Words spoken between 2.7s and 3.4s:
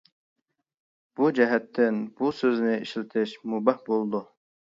ئىشلىتىش